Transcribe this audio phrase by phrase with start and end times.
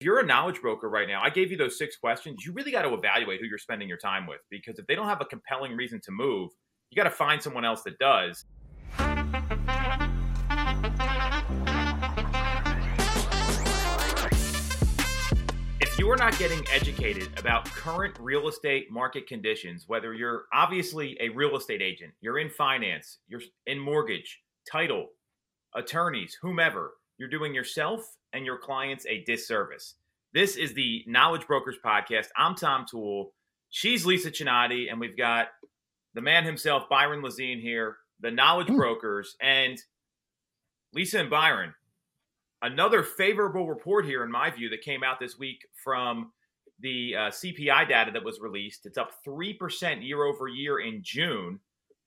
[0.00, 2.46] If you're a knowledge broker right now, I gave you those six questions.
[2.46, 5.06] You really got to evaluate who you're spending your time with because if they don't
[5.06, 6.52] have a compelling reason to move,
[6.90, 8.46] you got to find someone else that does.
[15.82, 21.18] If you are not getting educated about current real estate market conditions, whether you're obviously
[21.20, 25.08] a real estate agent, you're in finance, you're in mortgage, title,
[25.74, 29.94] attorneys, whomever, you're doing yourself and your clients a disservice.
[30.32, 32.28] This is the Knowledge Brokers Podcast.
[32.36, 33.32] I'm Tom Toole.
[33.70, 35.48] She's Lisa Chinatti, and we've got
[36.14, 38.76] the man himself, Byron Lazine, here, the Knowledge mm.
[38.76, 39.36] Brokers.
[39.40, 39.78] And
[40.92, 41.74] Lisa and Byron,
[42.62, 46.32] another favorable report here, in my view, that came out this week from
[46.80, 48.86] the uh, CPI data that was released.
[48.86, 51.60] It's up 3% year over year in June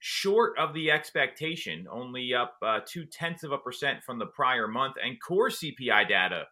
[0.06, 4.68] short of the expectation, only up uh, two tenths of a percent from the prior
[4.68, 4.96] month.
[5.02, 6.42] And core CPI data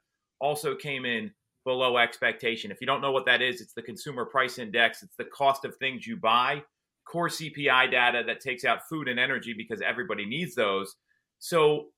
[0.40, 1.30] also came in
[1.62, 2.70] below expectation.
[2.70, 5.66] If you don't know what that is, it's the consumer price index, it's the cost
[5.66, 6.62] of things you buy.
[7.04, 10.96] Core CPI data that takes out food and energy because everybody needs those.
[11.38, 11.88] So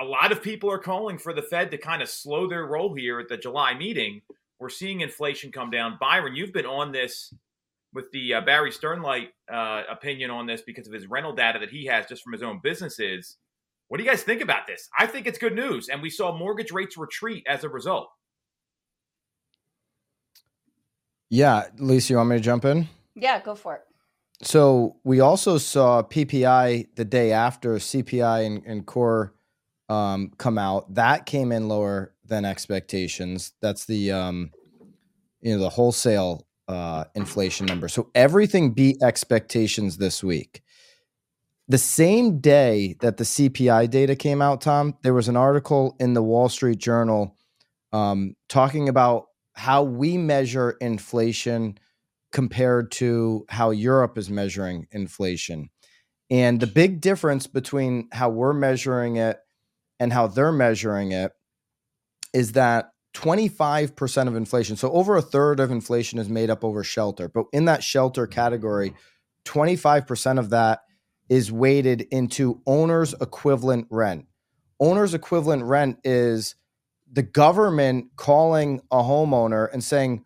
[0.00, 2.94] a lot of people are calling for the Fed to kind of slow their roll
[2.94, 4.22] here at the July meeting.
[4.58, 5.98] We're seeing inflation come down.
[6.00, 7.34] Byron, you've been on this
[7.94, 11.70] with the uh, Barry Sternlicht uh, opinion on this because of his rental data that
[11.70, 13.36] he has just from his own businesses.
[13.88, 14.88] What do you guys think about this?
[14.98, 18.08] I think it's good news, and we saw mortgage rates retreat as a result.
[21.30, 22.88] Yeah, Lisa, you want me to jump in?
[23.14, 23.82] Yeah, go for it.
[24.42, 29.34] So we also saw PPI the day after CPI and, and core
[29.88, 30.94] um, come out.
[30.94, 33.52] That came in lower than expectations.
[33.60, 34.50] That's the um,
[35.40, 37.88] you know the wholesale uh, inflation number.
[37.88, 40.62] So everything beat expectations this week.
[41.68, 46.12] The same day that the CPI data came out, Tom, there was an article in
[46.12, 47.36] the Wall Street Journal
[47.92, 51.78] um, talking about how we measure inflation
[52.32, 55.70] compared to how Europe is measuring inflation.
[56.28, 59.38] And the big difference between how we're measuring it
[60.00, 61.32] and how they're measuring it
[62.32, 64.76] is that 25% of inflation.
[64.76, 67.28] So over a third of inflation is made up over shelter.
[67.28, 68.92] But in that shelter category,
[69.44, 70.80] 25% of that
[71.28, 74.26] is weighted into owner's equivalent rent.
[74.80, 76.56] Owner's equivalent rent is
[77.10, 80.24] the government calling a homeowner and saying,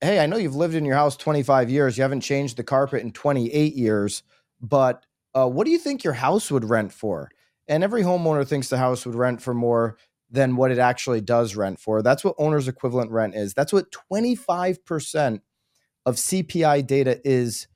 [0.00, 1.96] Hey, I know you've lived in your house 25 years.
[1.96, 4.22] You haven't changed the carpet in 28 years,
[4.60, 7.30] but uh, what do you think your house would rent for?
[7.68, 9.96] And every homeowner thinks the house would rent for more
[10.30, 12.02] than what it actually does rent for.
[12.02, 13.54] That's what owner's equivalent rent is.
[13.54, 15.40] That's what 25%
[16.06, 17.68] of CPI data is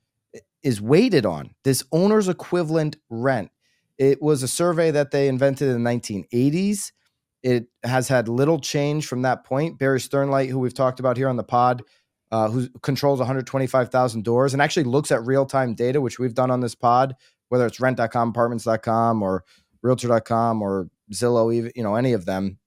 [0.61, 1.51] is weighted on.
[1.63, 3.49] This owner's equivalent rent.
[3.97, 6.91] It was a survey that they invented in the 1980s.
[7.43, 9.79] It has had little change from that point.
[9.79, 11.83] Barry Sternlicht, who we've talked about here on the pod,
[12.31, 16.51] uh, who controls 125,000 doors and actually looks at real time data, which we've done
[16.51, 17.15] on this pod,
[17.47, 19.43] whether it's rent.com, apartments.com, or
[19.81, 22.59] realtor.com, or Zillow, even you know any of them,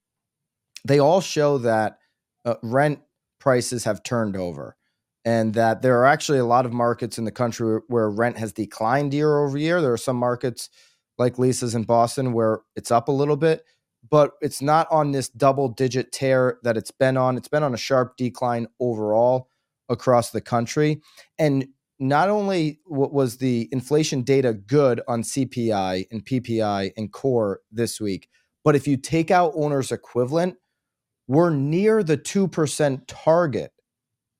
[0.87, 1.99] they all show that
[2.45, 3.01] uh, rent
[3.39, 4.77] prices have turned over,
[5.25, 8.53] and that there are actually a lot of markets in the country where rent has
[8.53, 9.81] declined year over year.
[9.81, 10.69] There are some markets
[11.19, 13.65] like Lisa's in Boston where it's up a little bit,
[14.09, 17.37] but it's not on this double digit tear that it's been on.
[17.37, 19.49] It's been on a sharp decline overall
[19.89, 21.01] across the country,
[21.39, 21.67] and
[22.03, 28.29] not only was the inflation data good on CPI and PPI and core this week,
[28.65, 30.57] but if you take out owner's equivalent,
[31.29, 33.73] we're near the 2% target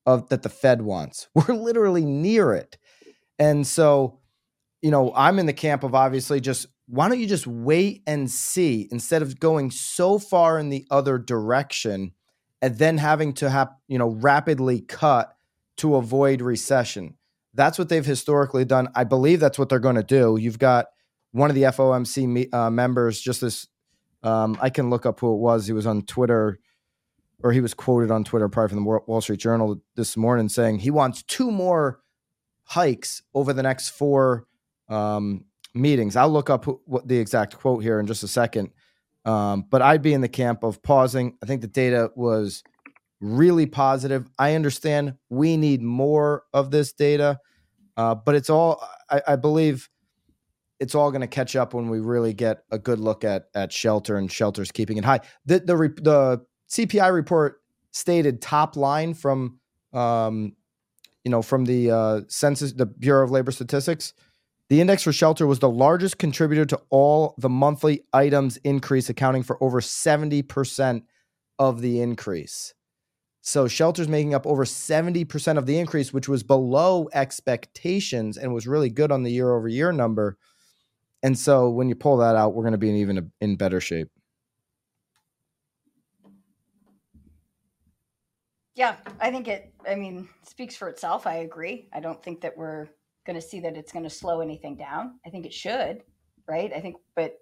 [0.05, 1.29] of that the Fed wants.
[1.35, 2.77] We're literally near it.
[3.39, 4.19] And so,
[4.81, 8.29] you know, I'm in the camp of obviously just why don't you just wait and
[8.29, 12.11] see instead of going so far in the other direction
[12.61, 15.33] and then having to have, you know, rapidly cut
[15.77, 17.15] to avoid recession.
[17.53, 18.89] That's what they've historically done.
[18.95, 20.37] I believe that's what they're going to do.
[20.39, 20.87] You've got
[21.31, 23.67] one of the FOMC uh, members just this
[24.23, 25.67] um, I can look up who it was.
[25.67, 26.57] He was on Twitter,
[27.43, 30.79] or he was quoted on Twitter, probably from the Wall Street Journal this morning, saying
[30.79, 31.99] he wants two more
[32.63, 34.47] hikes over the next four
[34.87, 36.15] um, meetings.
[36.15, 38.71] I'll look up who, what the exact quote here in just a second.
[39.25, 41.37] Um, but I'd be in the camp of pausing.
[41.41, 42.63] I think the data was
[43.23, 44.27] really positive.
[44.37, 47.39] I understand we need more of this data,
[47.95, 49.89] uh, but it's all, I, I believe
[50.79, 53.71] it's all going to catch up when we really get a good look at at
[53.71, 55.21] shelter and shelters keeping it high.
[55.45, 57.61] The the the CPI report
[57.91, 59.59] stated top line from
[59.93, 60.57] um,
[61.23, 64.13] you know from the uh, census, the Bureau of Labor Statistics.
[64.69, 69.43] The index for shelter was the largest contributor to all the monthly items increase, accounting
[69.43, 71.05] for over seventy percent
[71.59, 72.73] of the increase.
[73.45, 78.67] So shelters making up over 70% of the increase, which was below expectations and was
[78.67, 80.37] really good on the year over year number.
[81.23, 83.81] And so when you pull that out, we're going to be in even in better
[83.81, 84.07] shape.
[88.75, 91.27] Yeah, I think it, I mean, speaks for itself.
[91.27, 91.89] I agree.
[91.91, 92.87] I don't think that we're
[93.25, 95.19] going to see that it's going to slow anything down.
[95.25, 96.01] I think it should,
[96.47, 96.71] right?
[96.73, 97.35] I think, but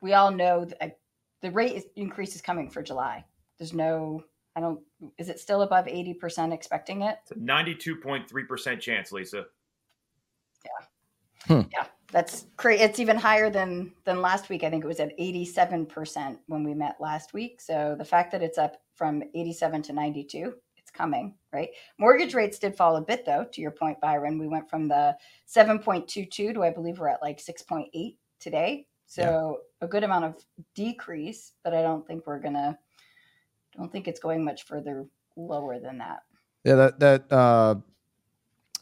[0.00, 0.88] we all know that uh,
[1.40, 3.24] the rate increase is coming for July.
[3.58, 4.24] There's no
[4.56, 4.80] I don't.
[5.18, 7.18] Is it still above eighty percent expecting it?
[7.36, 9.44] Ninety-two point three percent chance, Lisa.
[10.64, 10.86] Yeah.
[11.46, 11.68] Hmm.
[11.70, 12.82] Yeah, that's crazy.
[12.82, 14.64] It's even higher than than last week.
[14.64, 17.60] I think it was at eighty-seven percent when we met last week.
[17.60, 21.68] So the fact that it's up from eighty-seven to ninety-two, it's coming, right?
[21.98, 23.44] Mortgage rates did fall a bit, though.
[23.52, 25.14] To your point, Byron, we went from the
[25.44, 28.86] seven point two-two to I believe we're at like six point eight today.
[29.06, 29.86] So yeah.
[29.86, 30.34] a good amount of
[30.74, 32.78] decrease, but I don't think we're gonna I
[33.76, 35.06] don't think it's going much further
[35.36, 36.20] lower than that.
[36.64, 37.76] Yeah, that that uh,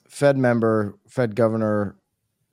[0.08, 1.96] Fed member, Fed Governor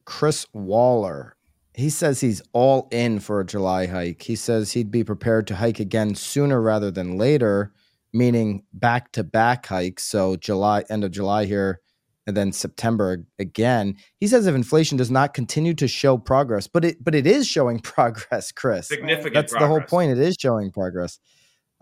[0.05, 1.35] Chris Waller,
[1.73, 4.23] he says he's all in for a July hike.
[4.23, 7.73] He says he'd be prepared to hike again sooner rather than later,
[8.13, 10.03] meaning back to back hikes.
[10.03, 11.79] So July, end of July here,
[12.27, 13.95] and then September again.
[14.19, 17.47] He says if inflation does not continue to show progress, but it but it is
[17.47, 18.87] showing progress, Chris.
[18.87, 19.33] Significant.
[19.33, 19.63] That's progress.
[19.63, 20.11] the whole point.
[20.11, 21.19] It is showing progress.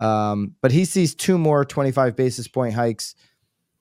[0.00, 3.14] Um, but he sees two more 25 basis point hikes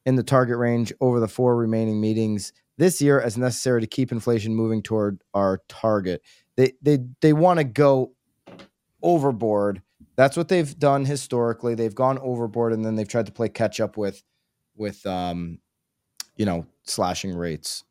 [0.05, 4.11] in the target range over the four remaining meetings this year as necessary to keep
[4.11, 6.21] inflation moving toward our target.
[6.55, 8.13] They they they want to go
[9.01, 9.81] overboard.
[10.15, 11.75] That's what they've done historically.
[11.75, 14.23] They've gone overboard and then they've tried to play catch up with
[14.75, 15.59] with um,
[16.35, 17.83] you know slashing rates.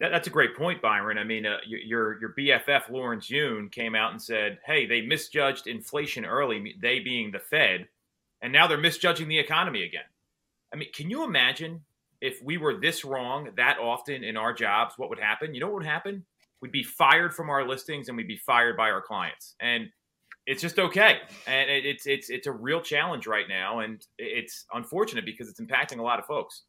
[0.00, 1.18] That, that's a great point, Byron.
[1.18, 5.66] I mean, uh, your your BFF Lawrence Yun came out and said, "Hey, they misjudged
[5.66, 6.74] inflation early.
[6.80, 7.88] They being the Fed,
[8.42, 10.04] and now they're misjudging the economy again."
[10.72, 11.84] I mean, can you imagine
[12.20, 14.94] if we were this wrong that often in our jobs?
[14.96, 15.54] What would happen?
[15.54, 16.24] You know what would happen?
[16.60, 19.88] We'd be fired from our listings, and we'd be fired by our clients, and
[20.46, 21.20] it's just okay.
[21.46, 25.98] And it's it's it's a real challenge right now, and it's unfortunate because it's impacting
[25.98, 26.62] a lot of folks.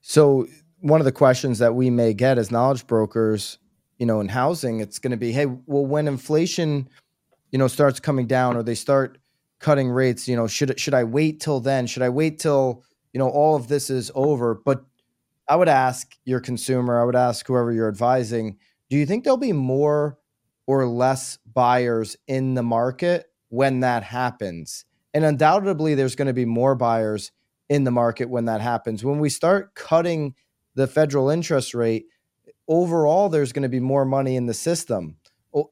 [0.00, 0.46] So
[0.86, 3.58] one of the questions that we may get as knowledge brokers,
[3.98, 6.88] you know, in housing, it's going to be, hey, well, when inflation,
[7.50, 9.18] you know, starts coming down or they start
[9.58, 11.86] cutting rates, you know, should should I wait till then?
[11.86, 14.54] Should I wait till you know all of this is over?
[14.54, 14.84] But
[15.48, 18.58] I would ask your consumer, I would ask whoever you're advising,
[18.88, 20.18] do you think there'll be more
[20.66, 24.84] or less buyers in the market when that happens?
[25.14, 27.32] And undoubtedly, there's going to be more buyers
[27.68, 29.04] in the market when that happens.
[29.04, 30.34] When we start cutting
[30.76, 32.06] the federal interest rate,
[32.68, 35.16] overall there's going to be more money in the system.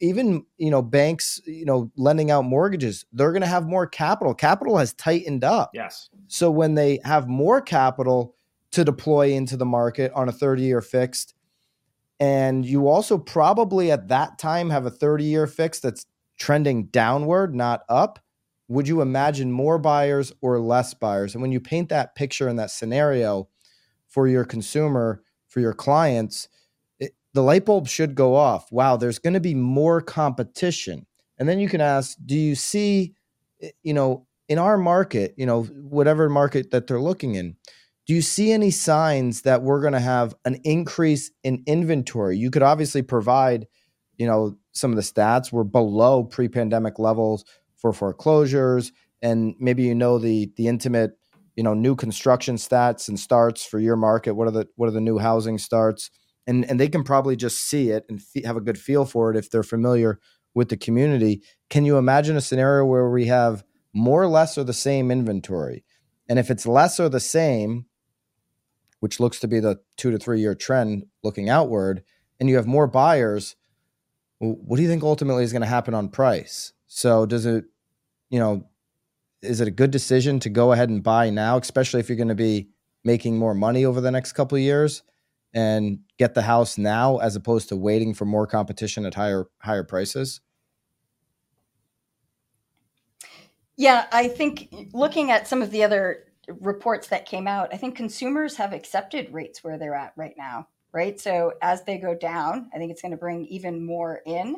[0.01, 4.35] even you know banks, you know lending out mortgages, they're going to have more capital.
[4.35, 5.71] Capital has tightened up.
[5.75, 6.09] Yes.
[6.27, 8.35] So when they have more capital
[8.73, 11.35] to deploy into the market on a 30-year fixed,
[12.19, 16.07] and you also probably at that time have a 30-year fixed that's
[16.39, 18.19] trending downward, not up.
[18.69, 21.35] Would you imagine more buyers or less buyers?
[21.35, 23.49] And when you paint that picture in that scenario,
[24.15, 26.49] for your consumer, for your clients,
[27.01, 28.71] it, the light bulb should go off.
[28.71, 31.05] Wow, there's going to be more competition.
[31.37, 33.15] And then you can ask, do you see,
[33.61, 37.57] eh, you know, in our market, you know, whatever market that they're looking in,
[38.07, 42.39] do you see any signs that we're going to have an increase in inventory?
[42.39, 43.67] You could obviously provide,
[44.17, 45.51] you know, some of the stats.
[45.51, 47.45] We're below pre-pandemic levels
[47.79, 51.19] for foreclosures, and maybe you know the the intimate
[51.57, 54.93] you know new construction stats and starts for your market what are the what are
[54.93, 56.11] the new housing starts?
[56.47, 59.37] And and they can probably just see it and have a good feel for it
[59.37, 60.21] if they're familiar
[60.55, 61.43] with the community.
[61.71, 65.85] Can you imagine a scenario where we have more or less or the same inventory?
[66.29, 67.87] And if it's less or the same
[69.01, 72.03] which looks to be the 2 to 3 year trend looking outward
[72.41, 73.55] and you have more buyers
[74.39, 76.73] what do you think ultimately is going to happen on price?
[76.87, 77.65] So does it
[78.31, 78.69] you know
[79.45, 82.29] is it a good decision to go ahead and buy now, especially if you're going
[82.29, 82.69] to be
[83.05, 85.03] making more money over the next couple of years
[85.53, 89.85] and get the house now as opposed to waiting for more competition at higher higher
[89.85, 90.41] prices?
[93.77, 96.25] Yeah, I think looking at some of the other
[96.61, 100.69] reports that came out, I think consumers have accepted rates where they're at right now,
[100.93, 101.19] right?
[101.19, 104.57] So as they go down, I think it's going to bring even more in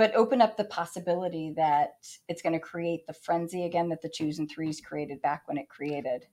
[0.00, 1.90] but open up the possibility that
[2.26, 5.58] it's going to create the frenzy again that the twos and threes created back when
[5.58, 6.24] it created.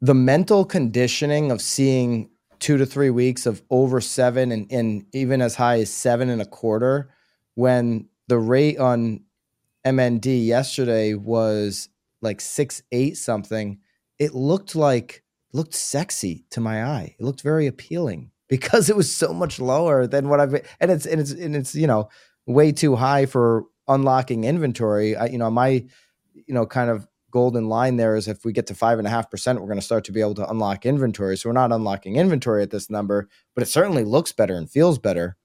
[0.00, 5.42] The mental conditioning of seeing two to three weeks of over seven and, and even
[5.42, 7.10] as high as seven and a quarter
[7.56, 9.24] when the rate on
[9.84, 11.88] MND yesterday was
[12.22, 13.80] like six eight something.
[14.20, 17.16] It looked like looked sexy to my eye.
[17.18, 21.04] It looked very appealing because it was so much lower than what I've and it's
[21.04, 22.10] and it's and it's you know
[22.46, 25.16] way too high for unlocking inventory.
[25.16, 25.84] I, you know my
[26.34, 29.10] you know kind of golden line there is if we get to five and a
[29.10, 31.36] half percent, we're going to start to be able to unlock inventory.
[31.36, 34.98] So we're not unlocking inventory at this number, but it certainly looks better and feels
[34.98, 35.36] better.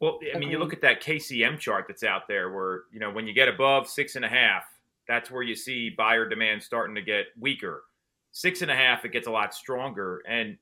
[0.00, 3.10] Well, I mean, you look at that KCM chart that's out there where, you know,
[3.10, 4.62] when you get above six and a half,
[5.08, 7.82] that's where you see buyer demand starting to get weaker.
[8.30, 10.22] Six and a half, it gets a lot stronger.
[10.28, 10.56] And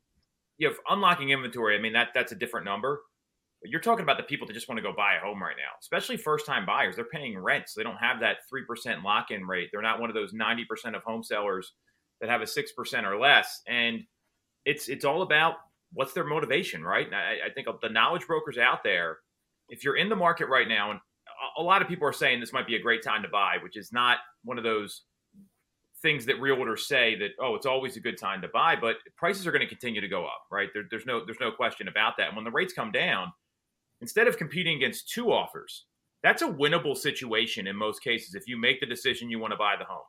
[0.58, 3.02] you know, unlocking inventory, I mean, that that's a different number.
[3.62, 5.72] You're talking about the people that just want to go buy a home right now,
[5.80, 6.94] especially first time buyers.
[6.94, 9.70] They're paying rent, so they don't have that 3% lock in rate.
[9.72, 11.72] They're not one of those 90% of home sellers
[12.20, 13.62] that have a 6% or less.
[13.66, 14.02] And
[14.64, 15.54] it's it's all about
[15.92, 17.06] what's their motivation, right?
[17.12, 19.18] I, I think the knowledge brokers out there
[19.68, 21.00] if you're in the market right now, and
[21.58, 23.76] a lot of people are saying this might be a great time to buy, which
[23.76, 25.02] is not one of those
[26.02, 29.46] things that realtors say that oh it's always a good time to buy but prices
[29.46, 32.18] are going to continue to go up right there, there's no there's no question about
[32.18, 33.32] that and when the rates come down
[34.00, 35.84] instead of competing against two offers
[36.22, 39.58] that's a winnable situation in most cases if you make the decision you want to
[39.58, 40.04] buy the home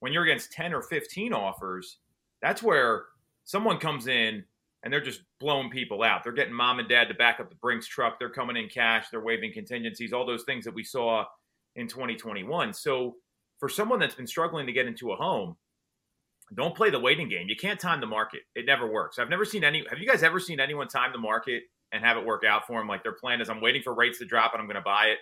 [0.00, 1.98] when you're against 10 or 15 offers
[2.42, 3.04] that's where
[3.44, 4.44] someone comes in
[4.82, 6.24] and they're just blowing people out.
[6.24, 8.18] They're getting mom and dad to back up the Brinks truck.
[8.18, 9.06] They're coming in cash.
[9.10, 11.24] They're waiving contingencies, all those things that we saw
[11.76, 12.72] in 2021.
[12.72, 13.16] So
[13.58, 15.56] for someone that's been struggling to get into a home,
[16.54, 17.48] don't play the waiting game.
[17.48, 18.40] You can't time the market.
[18.54, 19.18] It never works.
[19.18, 19.84] I've never seen any.
[19.88, 22.78] Have you guys ever seen anyone time the market and have it work out for
[22.78, 22.88] them?
[22.88, 25.06] Like their plan is, I'm waiting for rates to drop and I'm going to buy
[25.06, 25.18] it.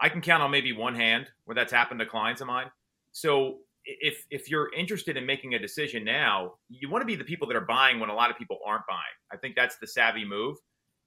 [0.00, 2.66] I can count on maybe one hand where that's happened to clients of mine.
[3.12, 7.24] So if if you're interested in making a decision now, you want to be the
[7.24, 9.00] people that are buying when a lot of people aren't buying.
[9.32, 10.56] I think that's the savvy move.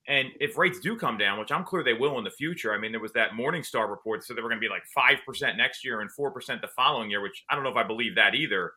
[0.07, 2.77] And if rates do come down, which I'm clear they will in the future, I
[2.77, 5.83] mean, there was that Morningstar report, so they were going to be like 5% next
[5.83, 8.71] year and 4% the following year, which I don't know if I believe that either.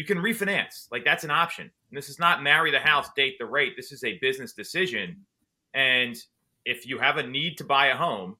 [0.00, 0.86] You can refinance.
[0.90, 1.70] Like, that's an option.
[1.90, 3.74] And this is not marry the house, date the rate.
[3.76, 5.26] This is a business decision.
[5.74, 6.16] And
[6.64, 8.36] if you have a need to buy a home,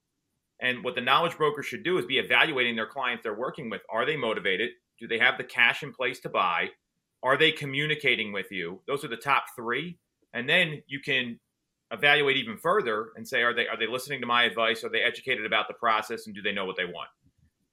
[0.58, 3.82] and what the knowledge broker should do is be evaluating their clients they're working with.
[3.92, 4.70] Are they motivated?
[4.98, 6.70] Do they have the cash in place to buy?
[7.22, 8.80] Are they communicating with you?
[8.86, 9.98] Those are the top three.
[10.32, 11.40] And then you can
[11.90, 14.82] evaluate even further and say, are they are they listening to my advice?
[14.82, 17.10] Are they educated about the process and do they know what they want?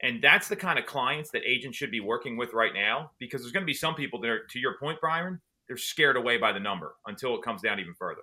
[0.02, 3.42] And that's the kind of clients that agents should be working with right now because
[3.42, 6.38] there's going to be some people that are, to your point, Byron, they're scared away
[6.38, 8.22] by the number until it comes down even further.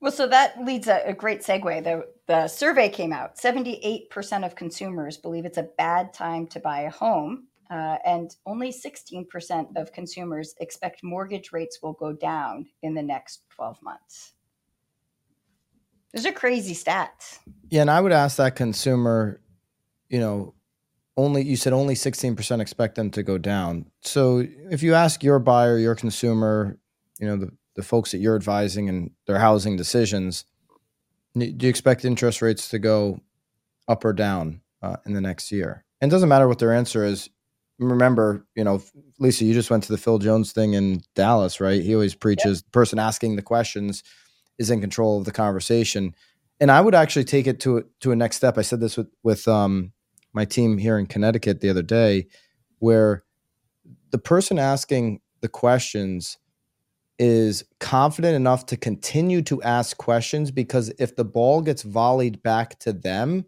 [0.00, 1.82] Well, so that leads a, a, great segue.
[1.82, 6.82] The, the survey came out 78% of consumers believe it's a bad time to buy
[6.82, 12.94] a home, uh, and only 16% of consumers expect mortgage rates will go down in
[12.94, 14.34] the next 12 months.
[16.14, 17.40] Those are crazy stats.
[17.68, 19.40] Yeah, and I would ask that consumer,
[20.08, 20.54] you know,
[21.16, 23.86] only you said only 16% expect them to go down.
[24.00, 26.78] So if you ask your buyer, your consumer,
[27.18, 30.44] you know, the the folks that you're advising and their housing decisions,
[31.36, 33.20] do you expect interest rates to go
[33.86, 35.84] up or down uh, in the next year?
[36.00, 37.30] And it doesn't matter what their answer is.
[37.78, 38.82] Remember, you know,
[39.20, 41.80] Lisa, you just went to the Phil Jones thing in Dallas, right?
[41.80, 42.64] He always preaches yep.
[42.64, 44.02] the person asking the questions
[44.58, 46.16] is in control of the conversation.
[46.58, 48.58] And I would actually take it to to a next step.
[48.58, 49.92] I said this with with um,
[50.32, 52.26] my team here in Connecticut the other day,
[52.78, 53.24] where
[54.10, 56.38] the person asking the questions
[57.18, 62.78] is confident enough to continue to ask questions because if the ball gets volleyed back
[62.78, 63.44] to them,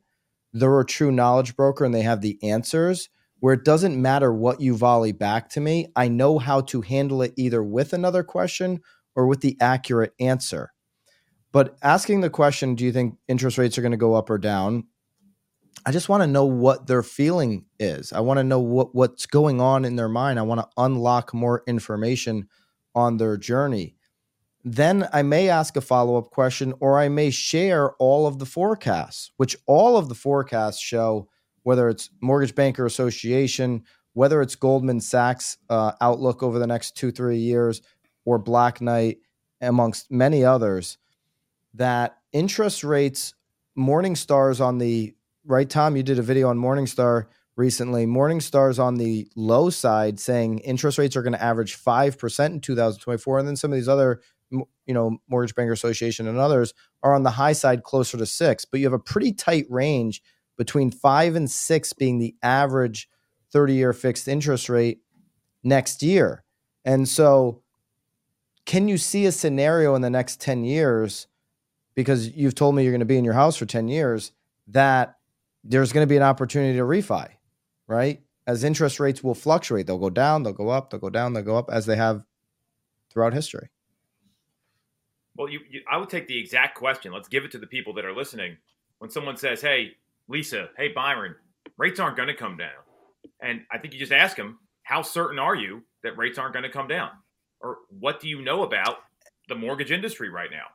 [0.53, 3.09] they're a true knowledge broker and they have the answers.
[3.39, 7.23] Where it doesn't matter what you volley back to me, I know how to handle
[7.23, 8.81] it either with another question
[9.15, 10.73] or with the accurate answer.
[11.53, 14.37] But asking the question, do you think interest rates are going to go up or
[14.37, 14.85] down?
[15.87, 18.13] I just want to know what their feeling is.
[18.13, 20.39] I want to know what, what's going on in their mind.
[20.39, 22.49] I want to unlock more information
[22.95, 23.97] on their journey.
[24.63, 28.47] Then I may ask a follow up question or I may share all of the
[28.47, 31.29] forecasts, which all of the forecasts show,
[31.63, 37.11] whether it's Mortgage Banker Association, whether it's Goldman Sachs uh, outlook over the next two,
[37.11, 37.81] three years,
[38.27, 39.19] or Black Knight,
[39.63, 40.99] amongst many others,
[41.75, 43.35] that interest rates,
[43.79, 48.07] Morningstar's on the right, Tom, you did a video on Morningstar recently.
[48.07, 53.39] Morningstar's on the low side saying interest rates are going to average 5% in 2024.
[53.39, 54.21] And then some of these other,
[54.51, 58.65] you know, Mortgage Banker Association and others are on the high side closer to six.
[58.65, 60.23] But you have a pretty tight range
[60.57, 63.09] between five and six being the average
[63.53, 65.01] 30 year fixed interest rate
[65.63, 66.45] next year.
[66.85, 67.63] And so,
[68.67, 71.27] can you see a scenario in the next 10 years?
[71.95, 74.33] Because you've told me you're going to be in your house for 10 years
[74.69, 75.17] that
[75.65, 77.29] there's going to be an opportunity to refi,
[77.87, 78.23] right?
[78.47, 81.43] As interest rates will fluctuate, they'll go down, they'll go up, they'll go down, they'll
[81.43, 82.25] go up as they have
[83.13, 83.69] throughout history.
[85.37, 87.13] Well, you, you, I would take the exact question.
[87.13, 88.57] Let's give it to the people that are listening.
[88.99, 89.93] When someone says, "Hey,
[90.29, 91.35] Lisa, hey Byron,
[91.79, 92.69] rates aren't going to come down,"
[93.41, 96.65] and I think you just ask them, "How certain are you that rates aren't going
[96.65, 97.11] to come down?"
[97.61, 98.99] Or what do you know about
[99.49, 100.67] the mortgage industry right now?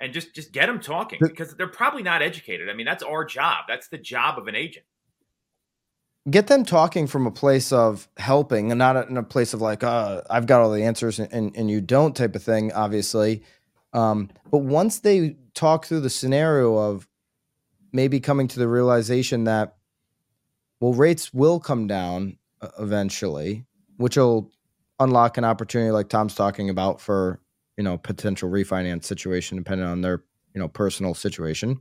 [0.00, 2.70] And just just get them talking because they're probably not educated.
[2.70, 3.64] I mean, that's our job.
[3.68, 4.86] That's the job of an agent
[6.28, 9.82] get them talking from a place of helping and not in a place of like
[9.82, 13.42] uh, i've got all the answers and, and you don't type of thing obviously
[13.92, 17.08] um, but once they talk through the scenario of
[17.92, 19.76] maybe coming to the realization that
[20.80, 23.64] well rates will come down uh, eventually
[23.96, 24.50] which will
[24.98, 27.40] unlock an opportunity like tom's talking about for
[27.76, 30.22] you know potential refinance situation depending on their
[30.54, 31.80] you know personal situation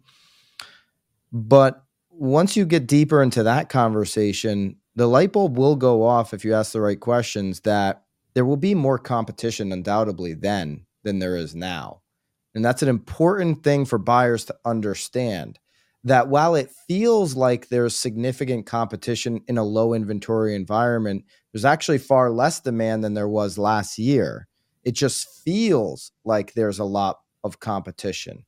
[1.31, 1.84] but
[2.19, 6.53] once you get deeper into that conversation, the light bulb will go off if you
[6.53, 8.03] ask the right questions that
[8.34, 12.01] there will be more competition undoubtedly then than there is now.
[12.53, 15.60] And that's an important thing for buyers to understand
[16.03, 22.00] that while it feels like there's significant competition in a low inventory environment, there's actually
[22.00, 24.49] far less demand than there was last year.
[24.83, 28.45] It just feels like there's a lot of competition.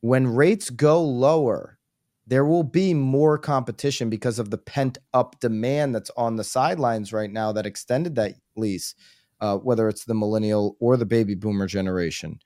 [0.00, 1.78] When rates go lower,
[2.26, 7.12] there will be more competition because of the pent up demand that's on the sidelines
[7.12, 8.94] right now that extended that lease,
[9.40, 12.38] uh, whether it's the millennial or the baby boomer generation.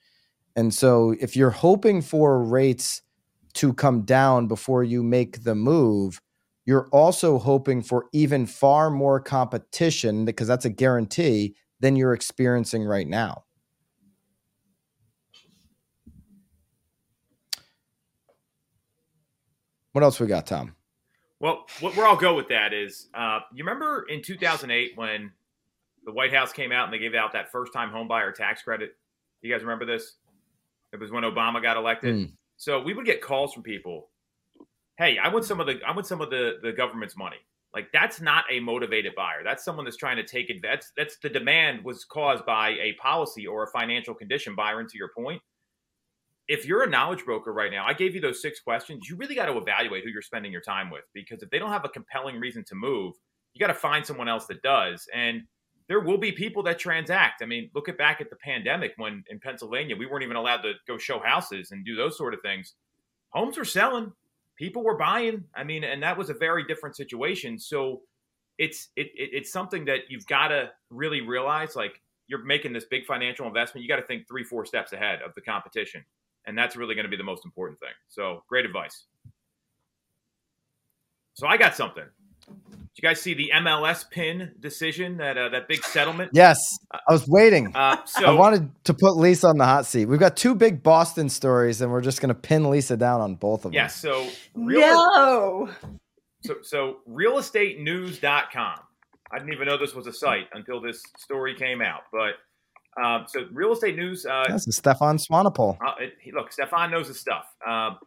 [0.54, 3.02] And so, if you're hoping for rates
[3.54, 6.20] to come down before you make the move,
[6.64, 12.84] you're also hoping for even far more competition because that's a guarantee than you're experiencing
[12.84, 13.44] right now.
[19.92, 20.74] What else we got, Tom?
[21.40, 25.32] Well, what, where I'll go with that is, uh, you remember in 2008 when
[26.04, 28.96] the White House came out and they gave out that first-time homebuyer tax credit?
[29.42, 30.16] You guys remember this?
[30.92, 32.14] It was when Obama got elected.
[32.14, 32.32] Mm.
[32.56, 34.08] So we would get calls from people.
[34.98, 37.36] Hey, I want some of the I want some of the the government's money.
[37.76, 39.44] Like that's not a motivated buyer.
[39.44, 40.62] That's someone that's trying to take it.
[40.62, 44.54] That's that's the demand was caused by a policy or a financial condition.
[44.54, 45.42] Byron, to your point,
[46.48, 49.10] if you're a knowledge broker right now, I gave you those six questions.
[49.10, 51.70] You really got to evaluate who you're spending your time with because if they don't
[51.70, 53.12] have a compelling reason to move,
[53.52, 55.06] you got to find someone else that does.
[55.12, 55.42] And
[55.86, 57.42] there will be people that transact.
[57.42, 60.62] I mean, look at back at the pandemic when in Pennsylvania we weren't even allowed
[60.62, 62.72] to go show houses and do those sort of things.
[63.34, 64.12] Homes were selling,
[64.56, 65.44] people were buying.
[65.54, 67.58] I mean, and that was a very different situation.
[67.58, 68.02] So
[68.58, 71.76] it's it, it it's something that you've got to really realize.
[71.76, 75.22] Like you're making this big financial investment, you got to think three, four steps ahead
[75.22, 76.04] of the competition
[76.46, 77.90] and that's really going to be the most important thing.
[78.08, 79.04] So great advice.
[81.34, 82.04] So I got something.
[82.96, 86.30] Did you guys see the MLS PIN decision that uh, that big settlement?
[86.32, 86.56] Yes,
[86.90, 87.76] I was waiting.
[87.76, 90.06] Uh, so I wanted to put Lisa on the hot seat.
[90.06, 93.34] We've got two big Boston stories, and we're just going to pin Lisa down on
[93.34, 93.74] both of them.
[93.74, 94.02] Yes.
[94.02, 95.68] Yeah, so real, no.
[96.40, 98.78] So so realestatenews.com.
[99.30, 103.26] I didn't even know this was a site until this story came out, but um,
[103.28, 104.24] so real estate news.
[104.24, 105.76] Uh, That's Stefan Swanepoel.
[105.86, 107.44] Uh, it, look, Stefan knows his stuff.
[107.66, 107.98] Um,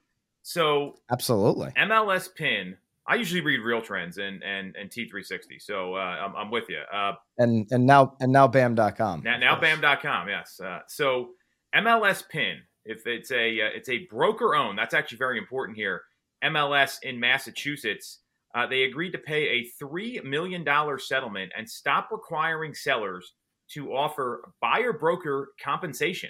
[0.41, 2.77] so absolutely, MLS PIN.
[3.09, 5.59] I usually read Real Trends and and and T360.
[5.59, 6.81] So uh, I'm, I'm with you.
[6.93, 9.23] Uh, and and now and now BAM.com.
[9.23, 10.29] Now, now BAM.com.
[10.29, 10.59] Yes.
[10.63, 11.31] Uh, so
[11.75, 12.59] MLS PIN.
[12.85, 14.77] If it's a uh, it's a broker owned.
[14.77, 16.03] That's actually very important here.
[16.43, 18.19] MLS in Massachusetts.
[18.55, 23.33] Uh, they agreed to pay a three million dollar settlement and stop requiring sellers
[23.71, 26.29] to offer buyer broker compensation.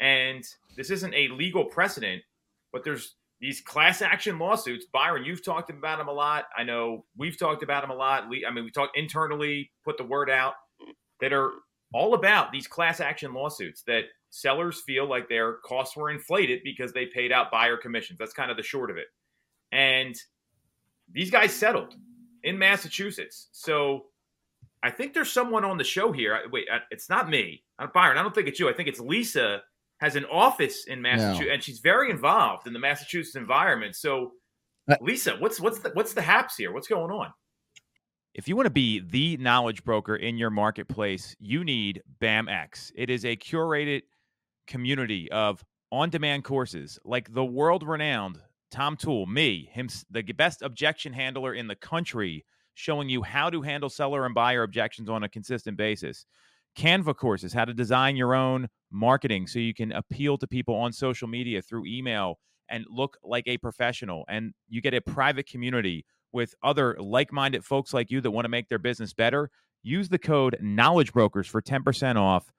[0.00, 0.44] And
[0.76, 2.22] this isn't a legal precedent,
[2.72, 4.86] but there's these class action lawsuits.
[4.92, 6.44] Byron, you've talked about them a lot.
[6.56, 8.24] I know we've talked about them a lot.
[8.24, 10.54] I mean, we talked internally, put the word out
[11.20, 11.50] that are
[11.92, 16.92] all about these class action lawsuits that sellers feel like their costs were inflated because
[16.92, 18.18] they paid out buyer commissions.
[18.18, 19.08] That's kind of the short of it.
[19.72, 20.14] And
[21.12, 21.96] these guys settled
[22.44, 23.48] in Massachusetts.
[23.50, 24.06] So
[24.84, 26.38] I think there's someone on the show here.
[26.50, 27.64] Wait, it's not me.
[27.92, 28.18] Byron.
[28.18, 28.68] I don't think it's you.
[28.68, 29.62] I think it's Lisa
[30.02, 31.54] has an office in Massachusetts, no.
[31.54, 33.94] and she's very involved in the Massachusetts environment.
[33.94, 34.32] So,
[34.90, 36.72] uh, Lisa, what's what's the what's the haps here?
[36.72, 37.32] What's going on?
[38.34, 42.90] If you want to be the knowledge broker in your marketplace, you need BAMX.
[42.96, 44.02] It is a curated
[44.66, 45.62] community of
[45.92, 48.40] on-demand courses like the world-renowned
[48.72, 53.62] Tom Toole, me, him, the best objection handler in the country showing you how to
[53.62, 56.24] handle seller and buyer objections on a consistent basis.
[56.76, 60.92] Canva courses, how to design your own marketing so you can appeal to people on
[60.92, 64.24] social media through email and look like a professional.
[64.28, 68.44] And you get a private community with other like minded folks like you that want
[68.46, 69.50] to make their business better.
[69.82, 72.50] Use the code Knowledge Brokers for 10% off.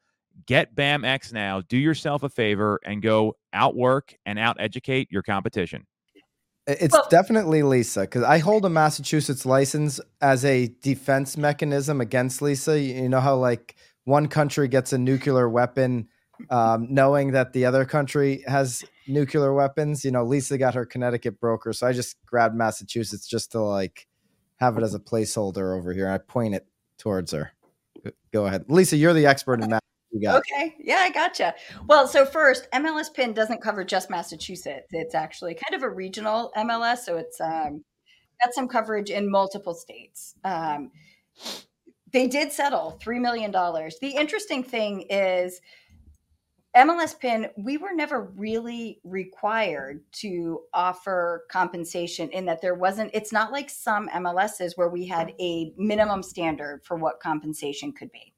[0.45, 1.62] Get BAMX now.
[1.62, 5.86] Do yourself a favor and go outwork and out educate your competition.
[6.65, 12.41] It's well, definitely Lisa because I hold a Massachusetts license as a defense mechanism against
[12.41, 12.80] Lisa.
[12.80, 16.08] You know how like one country gets a nuclear weapon,
[16.50, 20.04] um, knowing that the other country has nuclear weapons.
[20.04, 24.08] You know, Lisa got her Connecticut broker, so I just grabbed Massachusetts just to like
[24.58, 26.10] have it as a placeholder over here.
[26.10, 27.52] I point it towards her.
[28.32, 28.98] Go ahead, Lisa.
[28.98, 29.84] You're the expert in that.
[30.16, 30.76] Okay.
[30.80, 31.56] Yeah, I gotcha.
[31.88, 34.88] Well, so first, MLS PIN doesn't cover just Massachusetts.
[34.92, 37.84] It's actually kind of a regional MLS, so it's um,
[38.44, 40.36] got some coverage in multiple states.
[40.44, 40.92] Um,
[42.13, 43.52] they did settle $3 million.
[43.52, 45.60] The interesting thing is
[46.76, 53.32] MLS PIN, we were never really required to offer compensation in that there wasn't, it's
[53.32, 58.34] not like some MLSs where we had a minimum standard for what compensation could be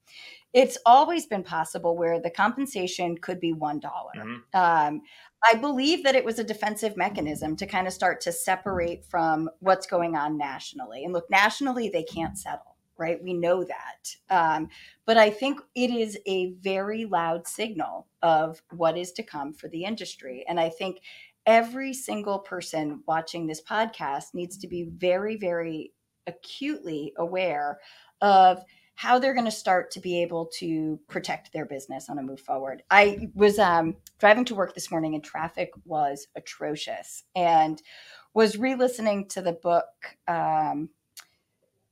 [0.52, 4.36] it's always been possible where the compensation could be one mm-hmm.
[4.54, 5.02] um,
[5.44, 9.50] I believe that it was a defensive mechanism to kind of start to separate from
[9.60, 11.04] what's going on nationally.
[11.04, 13.22] And look, nationally, they can't settle, right?
[13.22, 14.16] We know that.
[14.30, 14.68] Um,
[15.04, 19.68] but I think it is a very loud signal of what is to come for
[19.68, 20.44] the industry.
[20.48, 21.00] And I think
[21.46, 25.92] every single person watching this podcast needs to be very, very
[26.26, 27.78] acutely aware
[28.20, 28.64] of
[28.96, 32.40] how they're going to start to be able to protect their business on a move
[32.40, 32.82] forward.
[32.90, 37.80] I was um, driving to work this morning and traffic was atrocious and
[38.32, 39.84] was re listening to the book
[40.26, 40.88] um,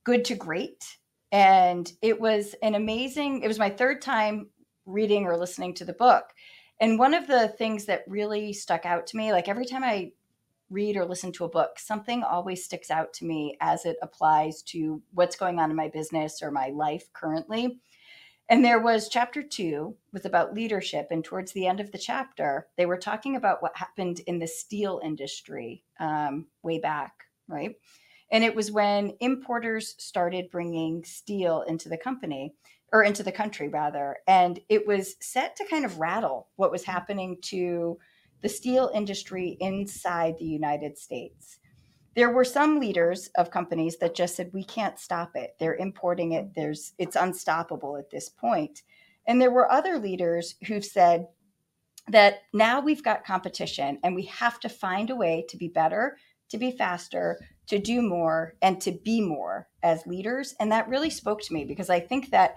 [0.05, 0.99] Good to Great.
[1.33, 4.51] And it was an amazing, it was my third time
[4.87, 6.25] reading or listening to the book.
[6.81, 10.12] And one of the things that really stuck out to me, like every time I
[10.71, 14.62] read or listen to a book, something always sticks out to me as it applies
[14.62, 17.81] to what's going on in my business or my life currently.
[18.49, 21.09] And there was chapter two was about leadership.
[21.11, 24.47] And towards the end of the chapter, they were talking about what happened in the
[24.47, 27.12] steel industry um, way back,
[27.49, 27.77] right?
[28.33, 32.55] And it was when importers started bringing steel into the company
[32.93, 34.17] or into the country rather.
[34.27, 37.99] And it was set to kind of rattle what was happening to
[38.41, 41.59] the steel industry inside the United States.
[42.15, 45.57] There were some leaders of companies that just said we can't stop it.
[45.59, 46.55] They're importing it.
[46.55, 48.83] There's it's unstoppable at this point.
[49.27, 51.27] And there were other leaders who've said
[52.09, 56.19] that now we've got competition and we have to find a way to be better,
[56.51, 60.55] to be faster, to do more and to be more as leaders.
[60.61, 62.57] And that really spoke to me because I think that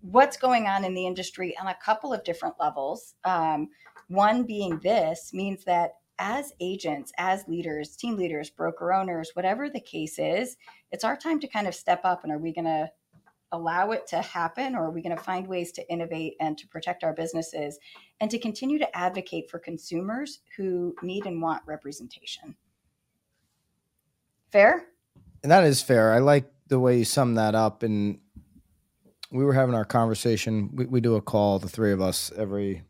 [0.00, 3.14] what's going on in the industry on a couple of different levels.
[3.24, 3.68] Um,
[4.08, 9.80] one being this means that as agents, as leaders, team leaders, broker owners, whatever the
[9.80, 10.56] case is,
[10.90, 12.24] it's our time to kind of step up.
[12.24, 12.90] And are we going to
[13.52, 16.68] allow it to happen or are we going to find ways to innovate and to
[16.68, 17.78] protect our businesses
[18.20, 22.56] and to continue to advocate for consumers who need and want representation?
[24.50, 24.84] Fair?
[25.42, 26.12] And that is fair.
[26.12, 27.82] I like the way you sum that up.
[27.82, 28.18] And
[29.30, 30.70] we were having our conversation.
[30.74, 32.82] We, we do a call, the three of us, every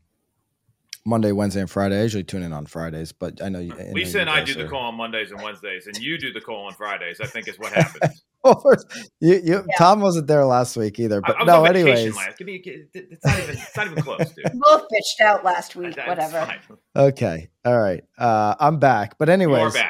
[1.09, 1.99] Monday, Wednesday, and Friday.
[1.99, 3.73] I usually tune in on Fridays, but I know you.
[3.73, 4.63] I Lisa and I do are...
[4.63, 7.21] the call on Mondays and Wednesdays, and you do the call on Fridays.
[7.21, 8.23] I think is what happens.
[9.21, 9.63] you, you, yeah.
[9.79, 11.65] Tom wasn't there last week either, but no.
[11.65, 12.41] anyways, last.
[12.41, 14.45] Me, it's not even it's not even close, dude.
[14.61, 15.97] Both bitched out last week.
[15.97, 16.55] That, whatever.
[16.95, 18.05] Okay, all right.
[18.19, 19.83] Uh, I'm back, but anyways, You're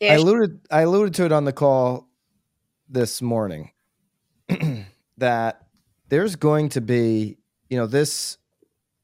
[0.00, 2.08] I alluded I alluded to it on the call
[2.88, 3.72] this morning
[5.18, 5.66] that
[6.08, 8.38] there's going to be, you know, this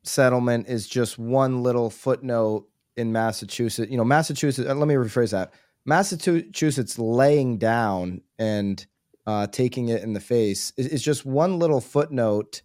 [0.02, 3.90] settlement is just one little footnote in Massachusetts.
[3.90, 5.52] You know, Massachusetts, let me rephrase that.
[5.84, 8.86] Massachusetts laying down and
[9.26, 12.62] uh, taking it in the face is, is just one little footnote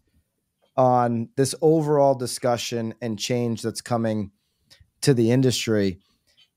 [0.77, 4.31] on this overall discussion and change that's coming
[5.01, 5.99] to the industry.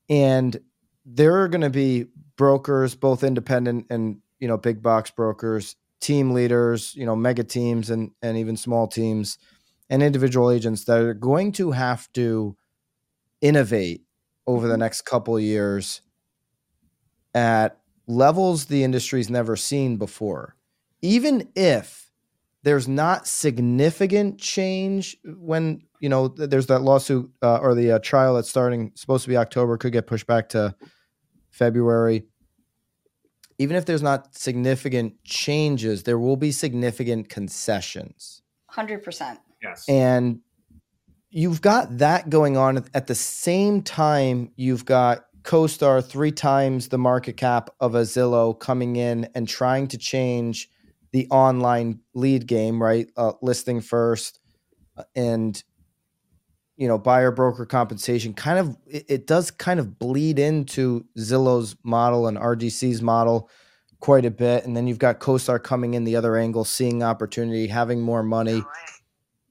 [0.09, 0.57] And
[1.05, 6.31] there are going to be brokers, both independent and you know big box brokers, team
[6.31, 9.37] leaders, you know mega teams, and and even small teams
[9.89, 12.55] and individual agents that are going to have to
[13.41, 14.01] innovate
[14.47, 14.81] over the mm-hmm.
[14.81, 16.01] next couple years
[17.33, 20.55] at levels the industry's never seen before.
[21.01, 22.11] Even if
[22.63, 28.35] there's not significant change when you know there's that lawsuit uh, or the uh, trial
[28.35, 30.75] that's starting supposed to be October could get pushed back to
[31.49, 32.25] February.
[33.57, 38.41] Even if there's not significant changes, there will be significant concessions.
[38.67, 39.39] Hundred percent.
[39.61, 39.85] Yes.
[39.87, 40.41] And
[41.29, 46.97] you've got that going on at the same time you've got CoStar three times the
[46.97, 50.67] market cap of a Zillow coming in and trying to change
[51.13, 53.07] the online lead game, right?
[53.15, 54.41] Uh, listing first
[54.97, 55.63] uh, and
[56.83, 61.77] you know buyer broker compensation kind of it, it, does kind of bleed into Zillow's
[61.81, 63.49] model and RGC's model
[64.01, 67.67] quite a bit and then you've got CoStar coming in the other angle seeing opportunity
[67.67, 68.61] having more money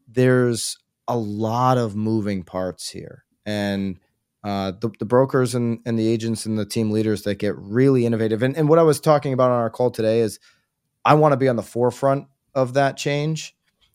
[0.07, 0.77] there's
[1.09, 3.99] a lot of moving parts here and
[4.45, 8.05] uh, the, the brokers and, and the agents and the team leaders that get really
[8.05, 8.43] innovative.
[8.43, 10.41] And, and what I was talking about on our call today is
[11.05, 13.55] I want to be on the forefront of that change.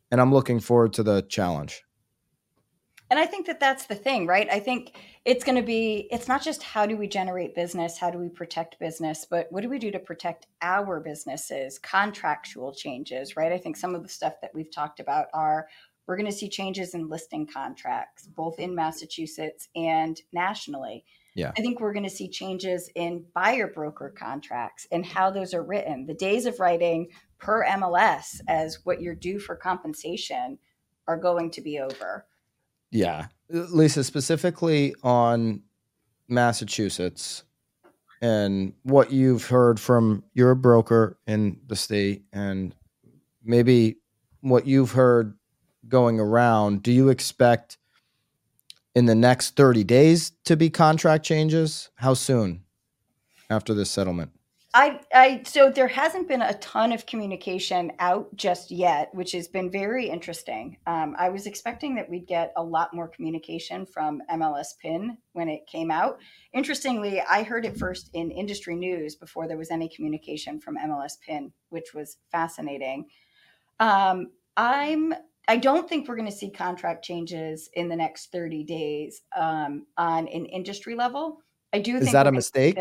[0.09, 1.83] And I'm looking forward to the challenge.
[3.09, 4.47] And I think that that's the thing, right?
[4.51, 4.93] I think
[5.23, 8.29] it's going to be, it's not just how do we generate business, how do we
[8.29, 13.51] protect business, but what do we do to protect our businesses, contractual changes, right?
[13.51, 15.67] I think some of the stuff that we've talked about are
[16.05, 21.03] we're going to see changes in listing contracts, both in Massachusetts and nationally.
[21.35, 21.51] Yeah.
[21.57, 25.63] I think we're going to see changes in buyer broker contracts and how those are
[25.63, 26.07] written.
[26.07, 30.57] The days of writing per MLS as what you're due for compensation
[31.07, 32.25] are going to be over.
[32.91, 33.27] Yeah.
[33.53, 35.61] Uh, Lisa, specifically on
[36.27, 37.43] Massachusetts
[38.21, 42.75] and what you've heard from your broker in the state and
[43.43, 43.97] maybe
[44.41, 45.37] what you've heard
[45.87, 47.77] going around, do you expect
[48.95, 51.89] in the next 30 days to be contract changes?
[51.95, 52.63] How soon
[53.49, 54.31] after this settlement?
[54.77, 59.47] I, I so there hasn't been a ton of communication out just yet, which has
[59.47, 60.77] been very interesting.
[60.85, 65.49] Um, I was expecting that we'd get a lot more communication from MLS PIN when
[65.49, 66.19] it came out.
[66.53, 71.19] Interestingly, I heard it first in industry news before there was any communication from MLS
[71.25, 73.07] PIN, which was fascinating.
[73.79, 75.15] Um, I'm
[75.47, 79.87] I don't think we're going to see contract changes in the next 30 days um,
[79.97, 81.39] on an industry level.
[81.73, 81.97] I do.
[81.97, 82.77] Is that a mistake?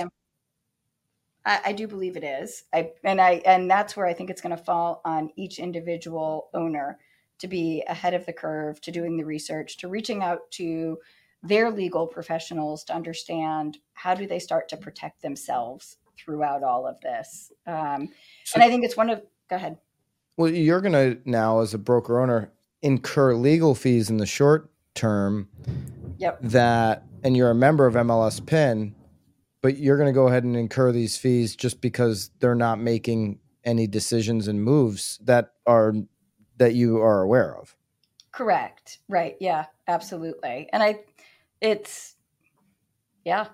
[1.47, 2.65] I, I, do believe it is.
[2.75, 6.51] I and I and that's where I think it's going to fall on each individual
[6.53, 6.99] owner
[7.39, 10.99] to be ahead of the curve, to doing the research, to reaching out to
[11.43, 17.01] their legal professionals to understand how do they start to protect themselves throughout all of
[17.01, 17.53] this.
[17.67, 18.09] Um,
[18.55, 19.23] and I think it's one of.
[19.49, 19.79] Go ahead.
[20.37, 22.51] Well, you're going to now, as a broker owner,
[22.83, 25.49] incur legal fees in the short term.
[26.19, 26.39] Yep.
[26.43, 28.96] That and you're a member of MLS PIN,
[29.67, 33.41] but you're going to go ahead and incur these fees just because they're not making
[33.65, 35.93] any decisions and moves that are
[36.57, 37.75] that you are aware of.
[38.31, 38.99] Correct.
[39.09, 39.35] Right.
[39.41, 40.69] Yeah, absolutely.
[40.73, 41.01] And I
[41.61, 42.15] it's
[43.25, 43.49] yeah,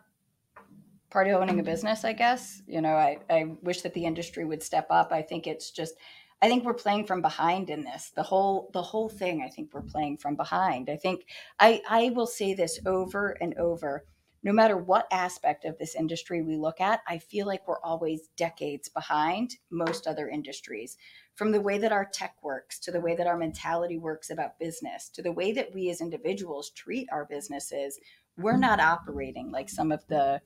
[1.08, 2.60] part of owning a business, I guess.
[2.66, 5.12] You know, I, I wish that the industry would step up.
[5.12, 5.94] I think it's just
[6.42, 8.12] I think we're playing from behind in this.
[8.14, 10.90] The whole the whole thing, I think we're playing from behind.
[10.90, 11.24] I think
[11.58, 14.04] I I will say this over and over.
[14.44, 18.28] No matter what aspect of this industry we look at, I feel like we're always
[18.36, 20.96] decades behind most other industries.
[21.34, 24.58] From the way that our tech works, to the way that our mentality works about
[24.58, 27.98] business, to the way that we as individuals treat our businesses,
[28.36, 30.40] we're not operating like some of the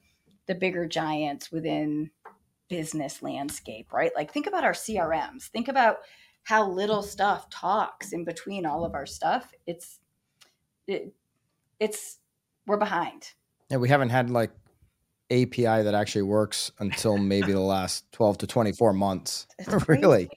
[0.47, 2.11] the bigger giants within
[2.69, 4.13] business landscape, right?
[4.15, 5.49] Like think about our CRMs.
[5.49, 5.99] Think about
[6.45, 9.51] how little stuff talks in between all of our stuff.
[9.67, 9.99] It's
[10.87, 11.13] it,
[11.81, 12.19] it's
[12.67, 13.33] we're behind.
[13.71, 14.51] Yeah, we haven't had like
[15.31, 19.47] API that actually works until maybe the last 12 to 24 months.
[19.89, 20.29] really?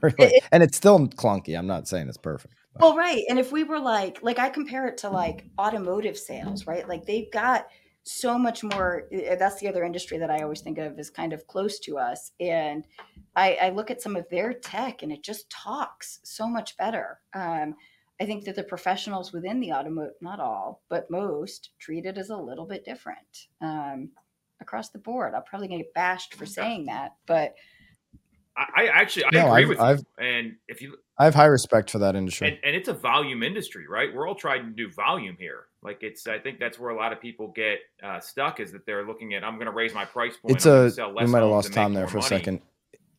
[0.00, 0.14] Really.
[0.18, 1.58] It, and it's still clunky.
[1.58, 2.54] I'm not saying it's perfect.
[2.74, 2.82] But.
[2.82, 3.24] Well, right.
[3.28, 6.88] And if we were like like I compare it to like automotive sales, right?
[6.88, 7.66] Like they've got
[8.06, 11.32] so much more eh, that's the other industry that i always think of as kind
[11.32, 12.86] of close to us and
[13.34, 17.18] i, I look at some of their tech and it just talks so much better
[17.34, 17.74] um,
[18.20, 22.30] i think that the professionals within the automotive not all but most treat it as
[22.30, 24.10] a little bit different um,
[24.60, 27.54] across the board i'll probably get bashed for saying that but
[28.58, 30.04] I, actually I no, agree I've, with I've, you.
[30.18, 33.42] And if you, I have high respect for that industry, and, and, it's a volume
[33.42, 34.14] industry, right?
[34.14, 35.66] We're all trying to do volume here.
[35.82, 38.86] Like it's, I think that's where a lot of people get uh, stuck is that
[38.86, 40.56] they're looking at, I'm going to raise my price point.
[40.56, 40.90] It's a.
[41.14, 42.26] We might have lost Tom there for money.
[42.26, 42.62] a second.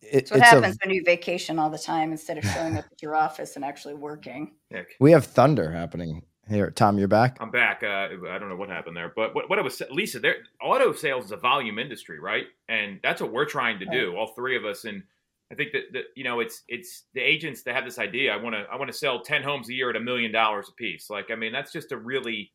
[0.02, 3.02] It, what happens a, when you vacation all the time instead of showing up at
[3.02, 4.54] your office and actually working.
[5.00, 6.72] We have thunder happening here.
[6.72, 7.38] Tom, you're back.
[7.40, 7.84] I'm back.
[7.84, 10.92] Uh, I don't know what happened there, but what, what I was Lisa, there, auto
[10.94, 12.46] sales is a volume industry, right?
[12.68, 15.04] And that's what we're trying to do, all three of us, and
[15.52, 18.34] I think that, that you know it's it's the agents that have this idea.
[18.34, 20.68] I want to I want to sell ten homes a year at a million dollars
[20.70, 21.10] a piece.
[21.10, 22.52] Like I mean, that's just a really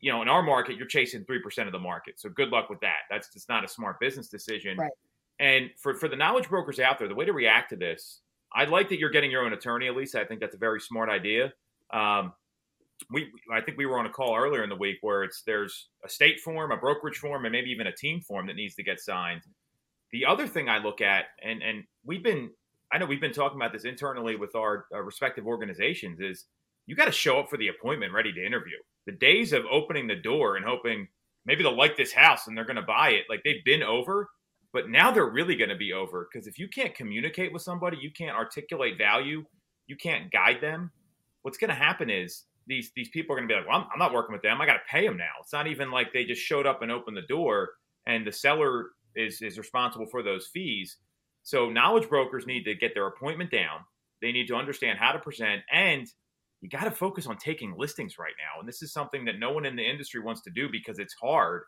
[0.00, 2.18] you know in our market you're chasing three percent of the market.
[2.18, 3.02] So good luck with that.
[3.08, 4.76] That's just not a smart business decision.
[4.76, 4.90] Right.
[5.40, 8.20] And for for the knowledge brokers out there, the way to react to this,
[8.52, 10.20] I like that you're getting your own attorney, Elisa.
[10.20, 11.52] I think that's a very smart idea.
[11.92, 12.32] Um,
[13.10, 15.88] we I think we were on a call earlier in the week where it's there's
[16.04, 18.82] a state form, a brokerage form, and maybe even a team form that needs to
[18.82, 19.42] get signed.
[20.12, 22.50] The other thing I look at, and and we've been,
[22.92, 26.44] I know we've been talking about this internally with our, our respective organizations, is
[26.86, 28.76] you got to show up for the appointment ready to interview.
[29.06, 31.08] The days of opening the door and hoping
[31.44, 34.30] maybe they'll like this house and they're going to buy it, like they've been over.
[34.74, 37.96] But now they're really going to be over because if you can't communicate with somebody,
[37.96, 39.44] you can't articulate value,
[39.86, 40.90] you can't guide them.
[41.42, 43.86] What's going to happen is these these people are going to be like, well, I'm,
[43.92, 44.60] I'm not working with them.
[44.60, 45.30] I got to pay them now.
[45.40, 47.70] It's not even like they just showed up and opened the door,
[48.06, 50.96] and the seller is is responsible for those fees.
[51.44, 53.80] So knowledge brokers need to get their appointment down.
[54.22, 56.08] They need to understand how to present, and
[56.62, 58.58] you got to focus on taking listings right now.
[58.58, 61.14] And this is something that no one in the industry wants to do because it's
[61.14, 61.62] hard.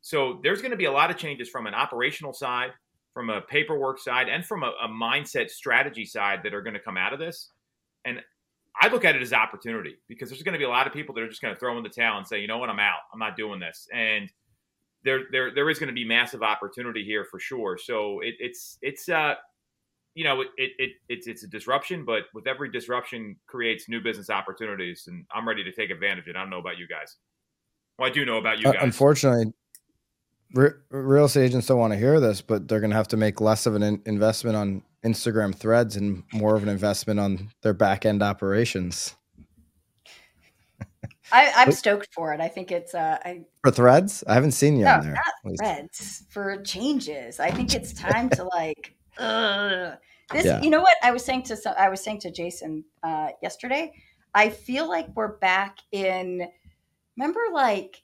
[0.00, 2.70] So there's going to be a lot of changes from an operational side,
[3.14, 6.80] from a paperwork side, and from a, a mindset strategy side that are going to
[6.80, 7.50] come out of this.
[8.04, 8.20] And
[8.80, 11.14] I look at it as opportunity because there's going to be a lot of people
[11.14, 12.78] that are just going to throw in the towel and say, you know what, I'm
[12.78, 13.00] out.
[13.12, 13.88] I'm not doing this.
[13.92, 14.30] And
[15.04, 17.76] there, there, there is going to be massive opportunity here for sure.
[17.76, 19.34] So it, it's, it's, uh,
[20.14, 24.30] you know, it, it, it's, it's a disruption, but with every disruption creates new business
[24.30, 26.36] opportunities, and I'm ready to take advantage of it.
[26.36, 27.16] I don't know about you guys.
[27.98, 28.82] Well, I do know about you uh, guys.
[28.82, 29.52] Uh, unfortunately,
[30.54, 33.16] re- real estate agents don't want to hear this, but they're going to have to
[33.16, 37.50] make less of an in- investment on Instagram threads and more of an investment on
[37.62, 39.14] their back end operations.
[41.32, 42.40] I, am stoked for it.
[42.40, 44.24] I think it's uh, I, for threads.
[44.26, 45.14] I haven't seen you no, on there.
[45.14, 47.38] Not threads for changes.
[47.38, 49.96] I think it's time to like uh,
[50.32, 50.46] this.
[50.46, 50.62] Yeah.
[50.62, 53.92] You know what I was saying to I was saying to Jason uh, yesterday.
[54.34, 56.48] I feel like we're back in.
[57.16, 58.02] Remember, like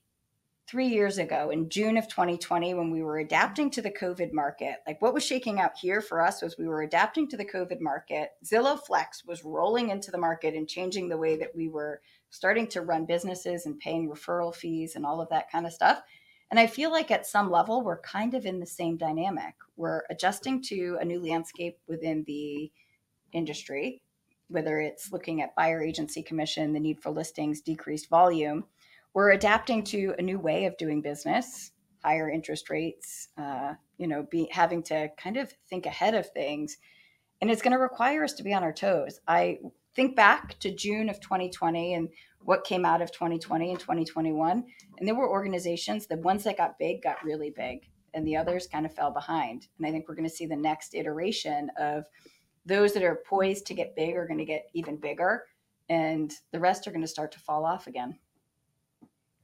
[0.67, 4.77] three years ago in June of 2020 when we were adapting to the COVID market.
[4.87, 7.81] Like what was shaking out here for us was we were adapting to the COVID
[7.81, 8.31] market.
[8.45, 12.01] Zillow Flex was rolling into the market and changing the way that we were
[12.31, 16.01] starting to run businesses and paying referral fees and all of that kind of stuff.
[16.51, 19.55] And I feel like at some level, we're kind of in the same dynamic.
[19.77, 22.71] We're adjusting to a new landscape within the
[23.33, 24.03] industry,
[24.49, 28.65] whether it's looking at buyer agency commission, the need for listings, decreased volume
[29.15, 31.73] we're adapting to a new way of doing business
[32.05, 36.77] higher interest rates uh, you know be having to kind of think ahead of things
[37.41, 39.21] and it's going to require us to be on our toes.
[39.27, 39.59] I
[39.95, 42.09] think back to june of 2020 and
[42.41, 44.65] what came out of 2020 and 2021
[44.99, 48.67] and there were organizations the ones that got big got really big and the others
[48.67, 52.05] kind of fell behind and i think we're going to see the next iteration of
[52.67, 55.45] those that are poised to get big are going to get even bigger
[55.89, 58.19] and the rest are going to start to fall off again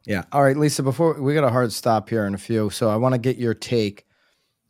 [0.06, 0.24] yeah.
[0.32, 2.70] All right, Lisa, before we got a hard stop here in a few.
[2.70, 4.06] So I want to get your take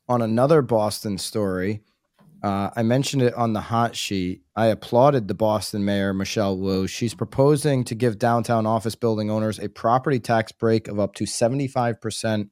[0.08, 1.82] on another Boston story.
[2.42, 4.42] Uh, I mentioned it on the hot sheet.
[4.56, 6.86] I applauded the Boston mayor, Michelle Wu.
[6.86, 11.24] She's proposing to give downtown office building owners a property tax break of up to
[11.24, 12.48] 75%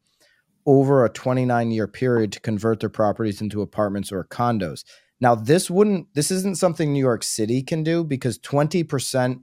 [0.66, 4.84] over a 29 year period to convert their properties into apartments or condos.
[5.20, 9.40] Now, this wouldn't, this isn't something New York City can do because 20%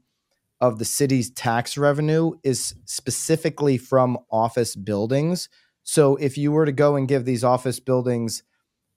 [0.62, 5.50] of the city's tax revenue is specifically from office buildings.
[5.84, 8.44] So if you were to go and give these office buildings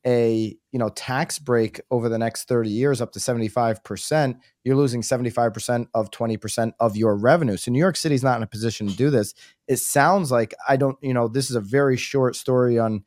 [0.06, 5.02] a you know tax break over the next 30 years up to 75%, you're losing
[5.02, 7.56] 75% of 20% of your revenue.
[7.56, 9.34] So New York City's not in a position to do this.
[9.66, 13.04] It sounds like I don't, you know, this is a very short story on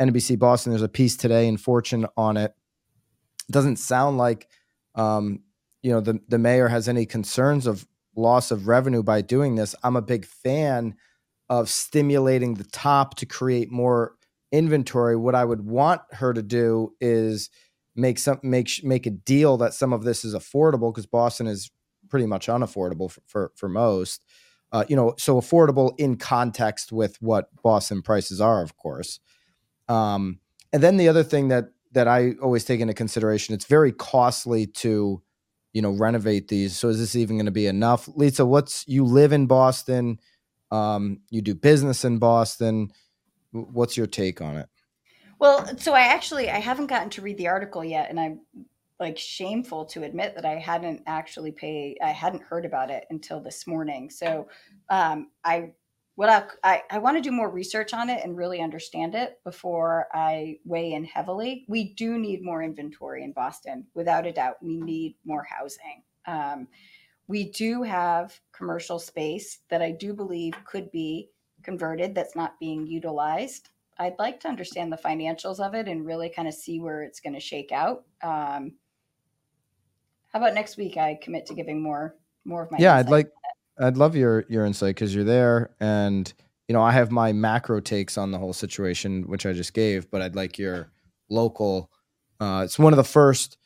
[0.00, 0.72] NBC Boston.
[0.72, 2.54] There's a piece today in Fortune on it.
[3.48, 4.48] It doesn't sound like
[4.94, 5.40] um,
[5.82, 7.86] you know the the mayor has any concerns of
[8.16, 9.74] loss of revenue by doing this.
[9.82, 10.94] I'm a big fan
[11.48, 14.14] of stimulating the top to create more
[14.50, 15.16] inventory.
[15.16, 17.50] What I would want her to do is
[17.94, 21.70] make some make make a deal that some of this is affordable because Boston is
[22.08, 24.22] pretty much unaffordable for for, for most.
[24.70, 29.20] Uh, you know, so affordable in context with what Boston prices are, of course.
[29.86, 30.40] Um,
[30.72, 34.66] and then the other thing that that I always take into consideration, it's very costly
[34.66, 35.22] to
[35.72, 36.76] you know renovate these.
[36.76, 38.08] So is this even going to be enough?
[38.14, 40.18] Lisa what's you live in boston
[40.72, 42.90] um, you do business in boston.
[43.52, 44.68] What's your take on it?
[45.38, 48.40] Well so i actually i haven't gotten to read the article yet and i'm
[49.00, 53.40] like shameful to admit that i hadn't actually paid i hadn't heard about it until
[53.40, 54.08] this morning.
[54.08, 54.48] So
[54.88, 55.72] um, i
[56.14, 59.40] what I, I, I want to do more research on it and really understand it
[59.44, 61.64] before I weigh in heavily.
[61.68, 64.56] We do need more inventory in Boston, without a doubt.
[64.62, 66.02] We need more housing.
[66.26, 66.68] Um,
[67.28, 71.30] we do have commercial space that I do believe could be
[71.62, 73.70] converted that's not being utilized.
[73.98, 77.20] I'd like to understand the financials of it and really kind of see where it's
[77.20, 78.04] going to shake out.
[78.22, 78.74] Um,
[80.32, 80.96] how about next week?
[80.96, 82.78] I commit to giving more more of my.
[82.80, 83.30] Yeah, I'd like
[83.78, 86.32] I'd love your your insight because you're there, and
[86.68, 90.10] you know I have my macro takes on the whole situation, which I just gave,
[90.10, 90.90] but I'd like your
[91.28, 91.90] local.
[92.40, 93.56] Uh, it's one of the first,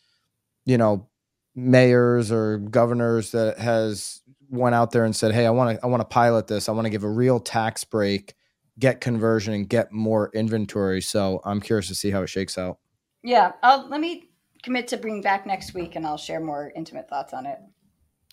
[0.65, 1.09] you know,
[1.55, 5.89] mayors or governors that has went out there and said, "Hey, I want to I
[5.89, 6.69] want to pilot this.
[6.69, 8.35] I want to give a real tax break,
[8.79, 12.79] get conversion, and get more inventory." So I'm curious to see how it shakes out.
[13.23, 14.31] Yeah, I'll let me
[14.63, 17.59] commit to bring back next week, and I'll share more intimate thoughts on it.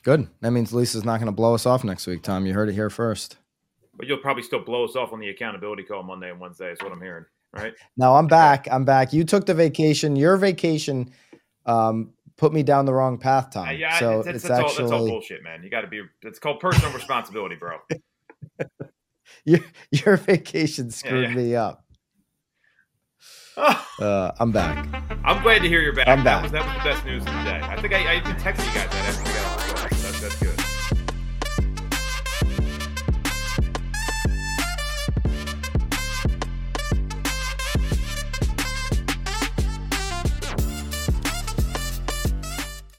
[0.03, 0.27] Good.
[0.41, 2.45] That means Lisa's not going to blow us off next week, Tom.
[2.45, 3.37] You heard it here first.
[3.95, 6.79] But you'll probably still blow us off on the accountability call Monday and Wednesday, is
[6.81, 7.73] what I'm hearing, right?
[7.97, 8.67] No, I'm back.
[8.69, 9.13] I'm back.
[9.13, 10.15] You took the vacation.
[10.15, 11.11] Your vacation
[11.65, 13.67] um, put me down the wrong path, Tom.
[13.67, 15.63] Uh, yeah, so it's, it's, it's, all, actually that's all bullshit, man.
[15.63, 16.01] You got to be.
[16.23, 17.77] It's called personal responsibility, bro.
[19.45, 19.59] your
[19.91, 21.35] your vacation screwed yeah.
[21.35, 21.79] me up.
[24.01, 24.87] Uh, I'm back.
[25.23, 26.07] I'm glad to hear you're back.
[26.07, 26.43] I'm That back.
[26.43, 27.61] was that was the best news of the day.
[27.61, 29.62] I think I, I even texted you guys that after we got